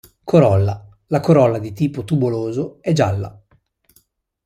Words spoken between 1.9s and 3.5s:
tubuloso è gialla.